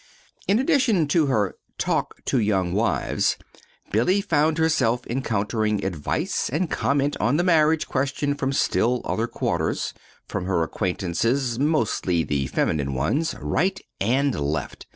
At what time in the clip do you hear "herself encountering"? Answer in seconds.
4.57-5.85